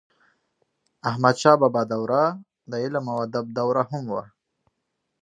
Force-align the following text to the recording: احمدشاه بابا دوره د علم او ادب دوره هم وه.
احمدشاه 1.09 1.55
بابا 1.61 1.81
دوره 1.91 2.23
د 2.69 2.73
علم 2.83 3.05
او 3.11 3.17
ادب 3.25 3.45
دوره 3.59 3.81
هم 3.89 4.03
وه. 4.13 4.23